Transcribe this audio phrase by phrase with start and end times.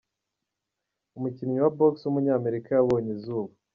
[1.17, 3.53] umukinnyi wa Box w’umunyamerika yabonye izuba.